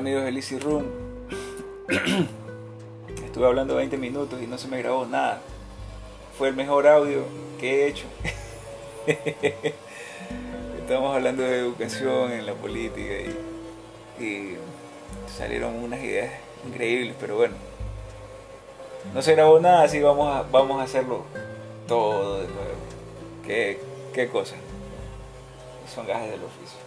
[0.00, 0.86] amigos de Lizzy Room.
[3.22, 5.42] Estuve hablando 20 minutos y no se me grabó nada.
[6.38, 7.24] Fue el mejor audio
[7.58, 8.06] que he hecho.
[10.80, 13.12] Estamos hablando de educación en la política
[14.18, 14.56] y,
[15.36, 16.32] salieron unas ideas
[16.66, 17.56] increíbles, pero bueno.
[19.12, 21.24] No se grabó nada, así vamos a, vamos a hacerlo
[21.86, 22.70] todo de nuevo.
[23.46, 23.78] Qué,
[24.14, 24.54] qué cosa.
[25.94, 26.78] Son gajes del oficio.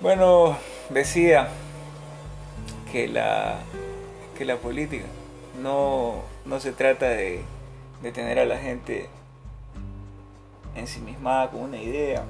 [0.00, 0.56] Bueno,
[0.90, 1.48] decía
[2.90, 3.58] que la,
[4.36, 5.06] que la política
[5.60, 6.22] no,
[6.58, 7.42] se trata de,
[8.02, 9.08] de tener a la gente
[10.74, 12.24] ensimismada con una idea,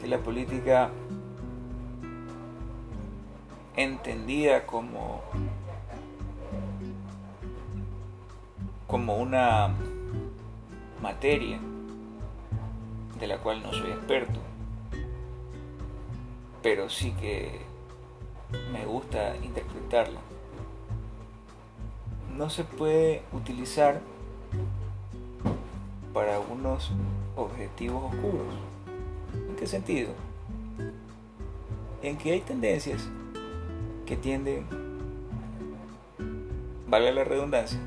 [0.00, 0.90] que la política
[3.76, 5.22] entendida como
[8.86, 9.72] como una
[11.00, 11.60] materia
[13.20, 14.40] de la cual no soy experto
[16.62, 17.60] pero sí que
[18.72, 20.20] me gusta interpretarla.
[22.36, 24.00] No se puede utilizar
[26.12, 26.90] para unos
[27.36, 28.54] objetivos oscuros.
[29.48, 30.10] ¿En qué sentido?
[32.02, 33.08] En que hay tendencias
[34.06, 34.66] que tienden,
[36.88, 37.78] vale la redundancia,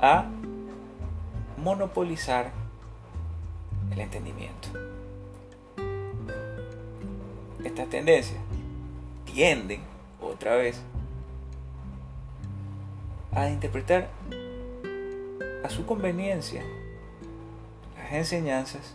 [0.00, 0.26] a
[1.56, 2.52] monopolizar
[3.92, 4.91] el entendimiento
[7.72, 8.38] estas tendencias
[9.24, 9.80] tienden,
[10.20, 10.78] otra vez,
[13.32, 14.10] a interpretar
[15.64, 16.62] a su conveniencia
[17.96, 18.94] las enseñanzas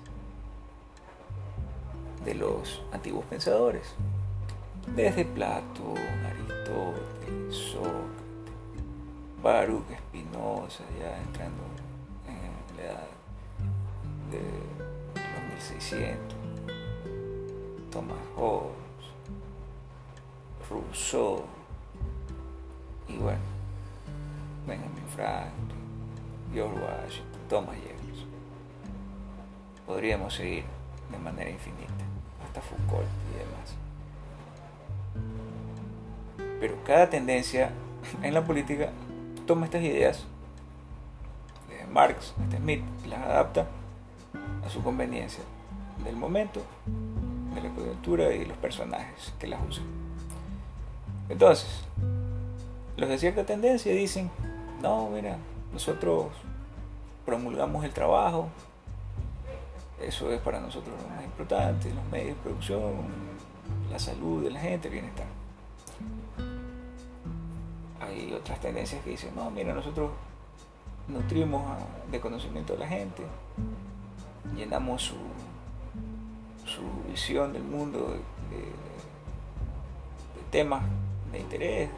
[2.23, 3.95] de los antiguos pensadores,
[4.95, 8.53] desde Platón, Aristóteles, Sócrates,
[9.42, 11.64] Baruch Spinoza, ya entrando
[12.28, 13.08] en la edad
[14.30, 14.39] de
[15.20, 16.36] los 1600,
[17.97, 19.09] Thomas Hobbes,
[20.69, 21.45] Rousseau
[23.08, 23.39] y bueno,
[24.67, 25.81] Benjamin Franklin,
[26.53, 28.30] George Washington, Thomas Jefferson.
[29.87, 30.63] Podríamos seguir
[31.09, 31.91] de manera infinita,
[32.45, 33.75] hasta Foucault y demás.
[36.59, 37.71] Pero cada tendencia
[38.21, 38.91] en la política
[39.47, 40.27] toma estas ideas
[41.67, 43.65] de Marx, de Smith, las adapta
[44.64, 45.43] a su conveniencia
[46.03, 46.61] del momento
[47.62, 49.86] de la coyuntura y los personajes que las usan.
[51.30, 51.68] Entonces,
[52.95, 54.32] los de cierta tendencia dicen,
[54.82, 55.38] no, mira,
[55.73, 56.28] nosotros
[57.26, 58.48] promulgamos el trabajo,
[60.02, 62.94] eso es para nosotros lo más importante, los medios de producción,
[63.92, 65.26] la salud de la gente, el bienestar.
[68.00, 70.12] Hay otras tendencias que dicen, no, mira, nosotros
[71.08, 71.64] nutrimos
[72.12, 73.24] de conocimiento a la gente,
[74.56, 75.16] llenamos su
[76.77, 78.15] su visión del mundo,
[78.49, 78.88] de,
[80.52, 80.83] temas
[81.32, 81.89] de interés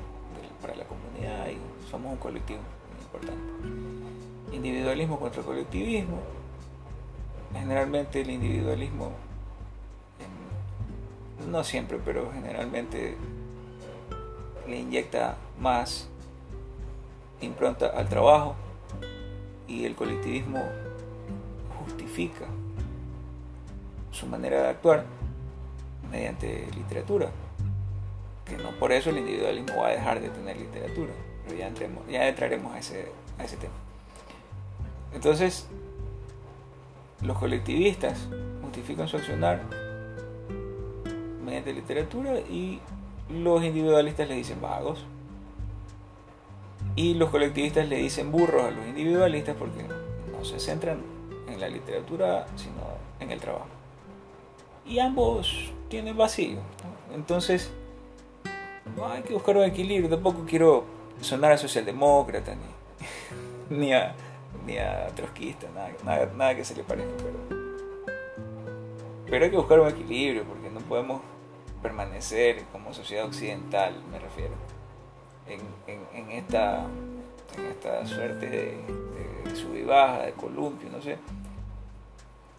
[0.61, 2.59] para la comunidad y somos un colectivo
[2.93, 4.55] muy importante.
[4.55, 6.19] Individualismo contra colectivismo.
[7.53, 9.11] Generalmente el individualismo,
[11.47, 13.17] no siempre, pero generalmente
[14.67, 16.07] le inyecta más
[17.41, 18.55] impronta al trabajo
[19.67, 20.63] y el colectivismo
[21.79, 22.45] justifica
[24.11, 25.05] su manera de actuar
[26.11, 27.29] mediante literatura.
[28.45, 31.11] Que no por eso el individualismo va a dejar de tener literatura.
[31.45, 33.73] Pero ya, entremos, ya entraremos a ese, a ese tema.
[35.13, 35.67] Entonces,
[37.21, 38.27] los colectivistas
[38.61, 39.61] justifican su accionar
[41.43, 42.79] mediante literatura y
[43.29, 45.05] los individualistas le dicen vagos.
[46.95, 49.83] Y los colectivistas le dicen burros a los individualistas porque
[50.31, 51.01] no se centran
[51.47, 52.81] en la literatura, sino
[53.19, 53.78] en el trabajo
[54.89, 56.57] y ambos tienen vacío.
[57.13, 57.71] Entonces,
[59.03, 60.09] hay que buscar un equilibrio.
[60.09, 60.83] Tampoco quiero
[61.21, 64.15] sonar a socialdemócrata ni, ni, a,
[64.65, 65.67] ni a trotskista,
[66.03, 67.11] nada, nada, que se le parezca.
[67.17, 67.59] Pero,
[69.29, 71.21] pero hay que buscar un equilibrio porque no podemos
[71.83, 74.53] permanecer como sociedad occidental, me refiero,
[75.47, 75.61] en,
[76.15, 76.85] en, esta,
[77.57, 81.17] en esta suerte de sub y baja, de columpio, no sé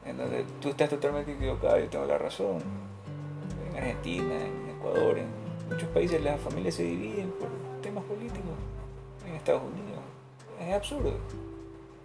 [0.04, 2.58] en donde tú estás totalmente equivocado, yo tengo la razón.
[3.70, 5.26] En Argentina, en Ecuador, en
[5.68, 7.48] muchos países las familias se dividen por
[7.82, 8.52] temas políticos.
[9.26, 10.00] En Estados Unidos.
[10.60, 11.12] Es absurdo,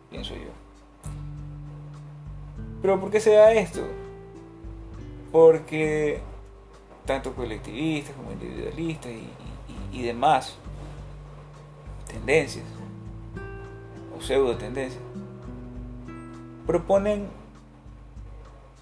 [0.10, 0.52] pienso yo.
[2.82, 3.82] Pero ¿por qué se da esto?
[5.32, 6.20] Porque
[7.06, 9.30] tanto colectivistas como individualistas y,
[9.92, 10.56] y demás
[12.08, 12.66] tendencias
[14.18, 15.02] o pseudo tendencias
[16.66, 17.28] proponen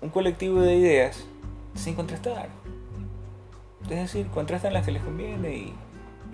[0.03, 1.23] un colectivo de ideas
[1.75, 2.49] sin contrastar.
[3.83, 5.73] Es decir, contrastan las que les conviene y,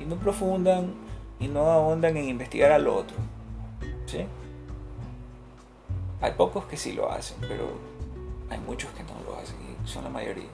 [0.05, 0.93] no profundan
[1.39, 3.15] y no ahondan en investigar al otro.
[4.05, 4.25] ¿Sí?
[6.21, 7.69] Hay pocos que sí lo hacen, pero
[8.49, 10.49] hay muchos que no lo hacen y son la mayoría.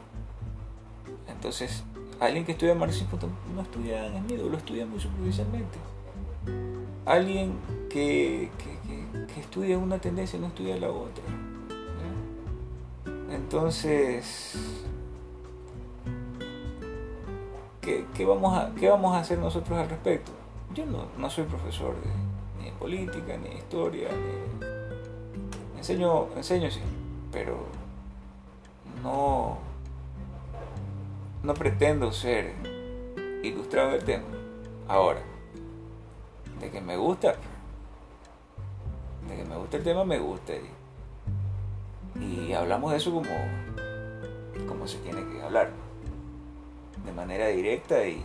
[1.27, 1.83] Entonces,
[2.19, 3.17] alguien que estudia marxismo
[3.55, 5.77] no estudia en Smith lo estudia muy superficialmente.
[7.05, 7.53] Alguien
[7.89, 8.49] que,
[9.33, 11.23] que, estudia una tendencia no estudia la otra.
[13.55, 14.53] Entonces,
[17.79, 20.33] ¿qué, ¿qué, vamos a, ¿qué vamos a hacer nosotros al respecto?
[20.73, 22.09] Yo no, no soy profesor de,
[22.59, 26.81] ni de política, ni de historia, ni enseño, enseño sí,
[27.31, 27.65] pero
[29.01, 29.59] no,
[31.41, 32.55] no pretendo ser
[33.41, 34.27] ilustrado del tema.
[34.89, 35.21] Ahora,
[36.59, 37.35] de que me gusta,
[39.29, 40.53] de que me gusta el tema, me gusta.
[40.53, 40.84] Y,
[42.55, 43.29] hablamos de eso como,
[44.67, 45.69] como se tiene que hablar,
[47.05, 48.23] de manera directa y,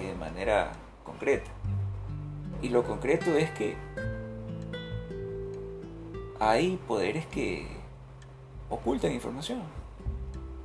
[0.00, 0.72] y de manera
[1.04, 1.50] concreta.
[2.60, 3.76] Y lo concreto es que
[6.38, 7.66] hay poderes que
[8.68, 9.62] ocultan información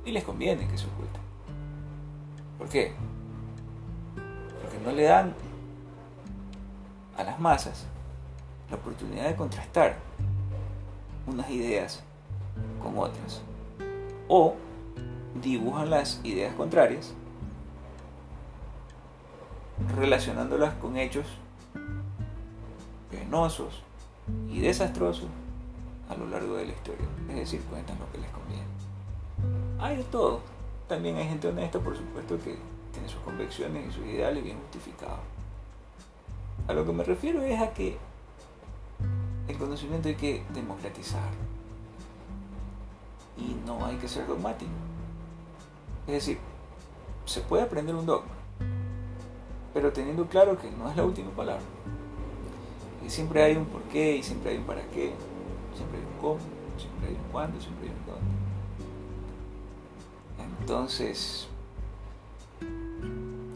[0.04, 1.20] y les conviene que se oculten.
[2.58, 2.92] ¿Por qué?
[4.62, 5.34] Porque no le dan
[7.16, 7.86] a las masas
[8.70, 9.96] la oportunidad de contrastar
[11.26, 12.04] unas ideas
[12.96, 13.42] otras.
[14.28, 14.54] O
[15.42, 17.14] dibujan las ideas contrarias
[19.96, 21.26] relacionándolas con hechos
[23.10, 23.82] penosos
[24.50, 25.28] y desastrosos
[26.08, 27.06] a lo largo de la historia.
[27.28, 28.64] Es decir, cuentan lo que les conviene.
[29.78, 30.40] Hay de todo.
[30.88, 32.56] También hay gente honesta, por supuesto, que
[32.92, 35.20] tiene sus convicciones y sus ideales bien justificados.
[36.66, 37.96] A lo que me refiero es a que
[39.48, 41.30] el conocimiento hay que democratizar.
[43.38, 44.70] Y no hay que ser dogmático.
[46.06, 46.38] Es decir,
[47.24, 48.32] se puede aprender un dogma,
[49.74, 51.62] pero teniendo claro que no es la última palabra.
[53.04, 55.12] Y siempre hay un porqué y siempre hay un para qué,
[55.76, 56.40] siempre hay un cómo,
[56.78, 58.38] siempre hay un cuándo, siempre hay un dónde.
[60.60, 61.48] Entonces,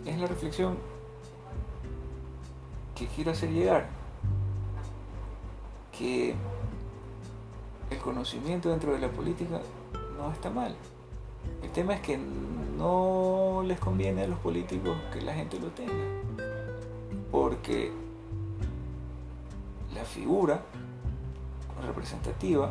[0.04, 0.76] es la reflexión
[2.94, 3.88] que quiero hacer llegar,
[5.96, 6.34] que
[7.92, 9.60] el conocimiento dentro de la política
[10.16, 10.74] no está mal.
[11.62, 15.92] El tema es que no les conviene a los políticos que la gente lo tenga.
[17.30, 17.92] Porque
[19.94, 20.60] la figura
[21.86, 22.70] representativa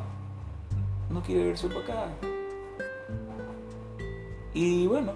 [1.09, 2.11] no quiere verse opacada.
[4.53, 5.13] Y bueno,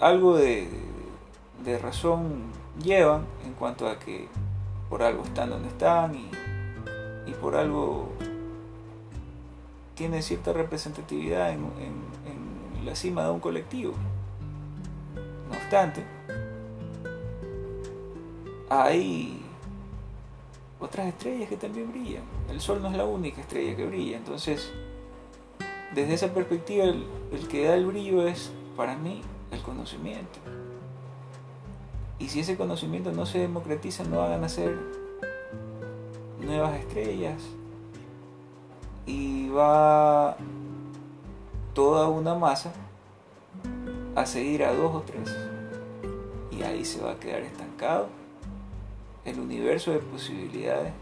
[0.00, 0.68] algo de,
[1.82, 4.28] razón llevan en cuanto a que
[4.88, 8.13] por algo están donde están y por algo
[9.94, 11.64] tienen cierta representatividad en,
[12.84, 13.94] la cima de un colectivo.
[15.48, 16.04] No obstante,
[18.68, 19.40] hay
[20.78, 22.24] otras estrellas que también brillan.
[22.50, 24.18] El Sol no es la única estrella que brilla.
[24.18, 24.70] Entonces,
[25.94, 27.06] desde esa perspectiva, el,
[27.48, 30.40] que da el brillo es, para mí, el conocimiento.
[32.18, 34.76] Y si ese conocimiento no se democratiza, no van a nacer
[36.40, 37.42] nuevas estrellas.
[39.06, 40.36] Y va
[41.74, 42.72] toda una masa
[44.14, 45.36] a seguir a dos o tres.
[46.50, 48.08] Y ahí se va a quedar estancado
[49.24, 50.92] el universo de posibilidades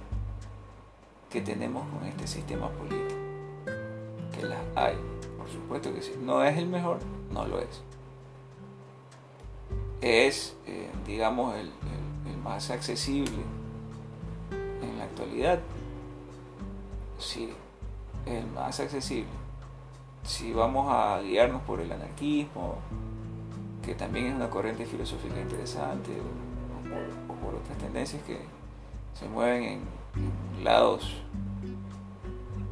[1.31, 3.21] que tenemos con este sistema político.
[4.33, 4.97] Que las hay,
[5.39, 6.15] por supuesto que sí.
[6.21, 6.99] No es el mejor,
[7.31, 7.83] no lo es.
[10.01, 11.71] Es, eh, digamos, el,
[12.31, 13.43] el más accesible
[14.51, 15.61] en la actualidad.
[17.19, 17.53] Sí,
[18.37, 19.31] el más accesible.
[20.25, 22.77] Si vamos a guiarnos por el anarquismo,
[23.83, 26.13] que también es una corriente filosófica interesante,
[27.29, 28.39] o, por otras tendencias que
[29.15, 30.03] se mueven en,
[30.63, 31.23] lados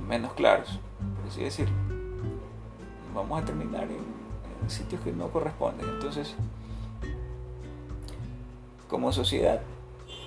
[0.07, 0.79] menos claros,
[1.17, 1.75] por así decirlo.
[3.15, 4.21] Vamos a terminar en,
[4.71, 5.89] sitios que no corresponden.
[5.89, 6.37] Entonces,
[8.89, 9.61] como sociedad,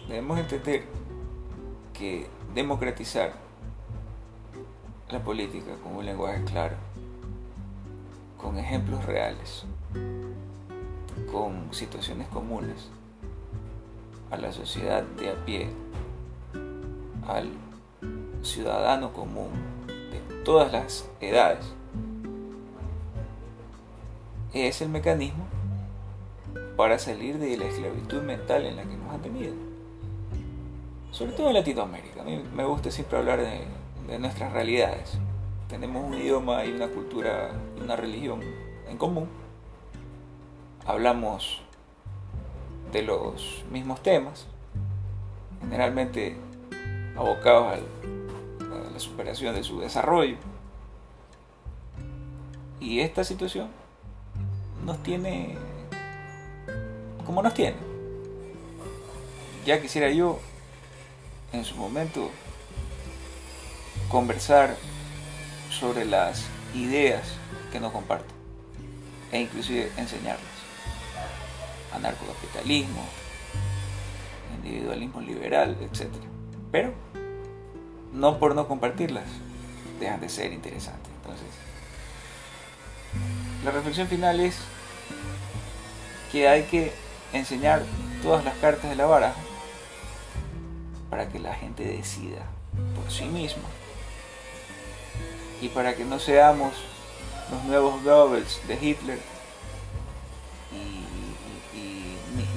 [0.07, 0.83] debemos entender
[1.93, 3.42] que democratizar
[5.13, 6.75] la política con un lenguaje claro,
[8.35, 9.63] con ejemplos reales,
[11.31, 12.89] con situaciones comunes,
[14.31, 15.69] a la sociedad de a pie,
[17.27, 17.47] al
[18.41, 19.51] ciudadano común
[19.85, 21.63] de todas las edades,
[24.51, 25.45] es el mecanismo
[26.75, 29.53] para salir de la esclavitud mental en la que nos han tenido.
[31.11, 32.21] Sobre todo en Latinoamérica.
[32.21, 33.61] A mí me gusta siempre hablar de,
[34.07, 35.17] de nuestras realidades.
[35.67, 38.41] Tenemos un idioma y una cultura y una religión
[38.87, 39.29] en común.
[40.85, 41.61] hablamos
[42.91, 44.47] de los mismos temas,
[45.61, 46.35] generalmente
[47.15, 50.37] abocados a la superación de su desarrollo.
[52.79, 53.69] Y esta situación
[54.85, 55.57] nos tiene
[57.25, 57.77] como nos tiene.
[59.65, 60.39] Ya quisiera yo
[61.53, 62.29] en su momento
[64.13, 64.77] conversar
[65.71, 67.23] sobre las ideas
[67.71, 68.31] que no comparto
[69.31, 70.53] e inclusive enseñarlas.
[71.91, 73.03] Anarcocapitalismo,
[74.57, 76.11] individualismo liberal, etc.
[76.71, 76.93] Pero
[78.13, 79.25] no por no compartirlas,
[79.99, 81.11] dejan de ser interesantes.
[81.15, 81.47] Entonces,
[83.65, 84.59] la reflexión final es
[86.31, 86.93] que hay que
[87.33, 87.81] enseñar
[88.21, 89.41] todas las cartas de la baraja
[91.09, 92.43] para que la gente decida
[92.95, 93.63] por sí misma
[95.61, 96.73] y para que no seamos
[97.51, 99.19] los nuevos Goebbels de Hitler.
[100.71, 101.03] Y,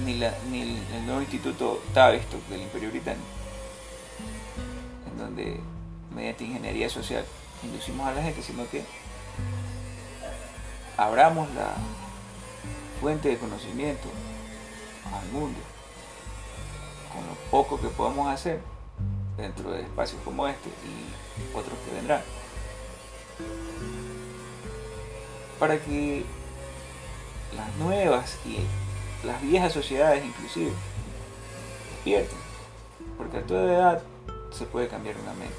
[0.04, 3.26] ni, el nuevo instituto Tavistock del Imperio Británico,
[5.10, 5.60] en donde
[6.14, 7.24] mediante ingeniería social
[7.62, 8.84] inducimos a la gente, sino que
[10.96, 11.74] abramos la
[13.00, 14.08] fuente de conocimiento
[15.12, 15.58] al mundo
[17.12, 18.60] con lo poco que podamos hacer
[19.36, 22.22] dentro de espacios como este y otros que vendrán
[25.58, 26.24] para que
[27.56, 28.58] las nuevas y
[29.26, 30.72] las viejas sociedades inclusive
[31.90, 32.38] despierten,
[33.16, 34.02] porque a toda edad
[34.50, 35.54] se puede cambiar una mente.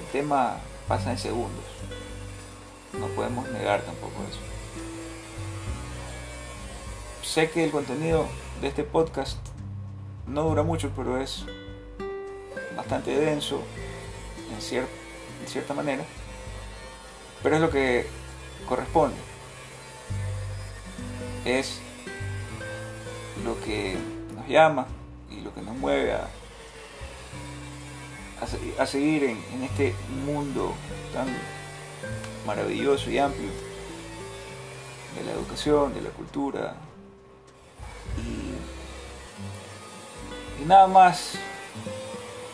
[0.00, 1.64] El tema pasa en segundos,
[2.98, 4.40] no podemos negar tampoco eso.
[7.22, 8.26] Sé que el contenido
[8.60, 9.38] de este podcast
[10.26, 11.44] no dura mucho, pero es
[12.76, 13.62] bastante denso
[14.50, 14.86] en,
[15.42, 16.04] en cierta manera,
[17.42, 18.06] pero es lo que
[18.68, 19.16] corresponde.
[21.44, 21.80] Es
[23.44, 23.96] lo que
[24.34, 24.86] nos llama
[25.30, 26.28] y lo que nos mueve a,
[28.78, 29.94] a, seguir en, este
[30.24, 30.74] mundo
[31.12, 31.28] tan
[32.46, 33.48] maravilloso y amplio
[35.16, 36.76] de la educación, de la cultura.
[38.18, 38.54] Y,
[40.66, 41.34] nada más,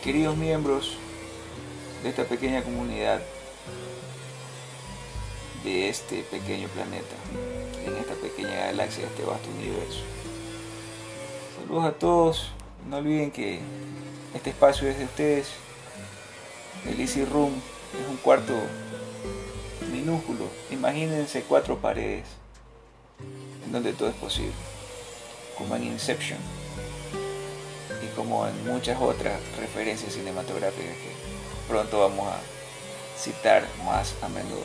[0.03, 0.97] queridos miembros
[2.03, 3.21] de esta pequeña comunidad
[5.65, 7.15] de este pequeño planeta,
[7.83, 10.01] en esta pequeña galaxia, de este vasto universo.
[11.59, 12.51] Saludos a todos,
[12.87, 13.59] no olviden que
[14.35, 15.47] este espacio es de ustedes,
[16.87, 17.53] el Easy Room
[17.99, 18.53] es un cuarto
[19.91, 22.25] minúsculo, imagínense cuatro paredes
[23.65, 24.53] en donde todo es posible,
[25.57, 26.37] como en Inception
[28.03, 32.39] y como en muchas otras referencias cinematográficas que pronto vamos a
[33.17, 34.63] citar más a menudo.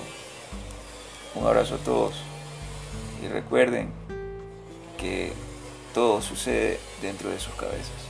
[1.34, 2.14] Un abrazo a todos
[3.22, 3.92] y recuerden
[4.98, 5.32] que
[5.94, 8.09] todo sucede dentro de sus cabezas.